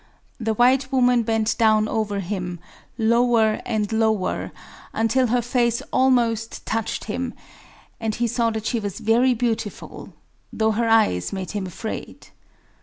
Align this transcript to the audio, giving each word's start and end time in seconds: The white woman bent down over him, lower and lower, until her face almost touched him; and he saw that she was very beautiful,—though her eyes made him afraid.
The 0.39 0.55
white 0.55 0.91
woman 0.91 1.21
bent 1.21 1.55
down 1.59 1.87
over 1.87 2.21
him, 2.21 2.59
lower 2.97 3.61
and 3.67 3.91
lower, 3.93 4.51
until 4.93 5.27
her 5.27 5.43
face 5.43 5.83
almost 5.93 6.65
touched 6.65 7.03
him; 7.03 7.35
and 7.99 8.15
he 8.15 8.25
saw 8.25 8.49
that 8.49 8.65
she 8.65 8.79
was 8.79 8.97
very 8.99 9.35
beautiful,—though 9.35 10.71
her 10.71 10.89
eyes 10.89 11.31
made 11.31 11.51
him 11.51 11.67
afraid. 11.67 12.29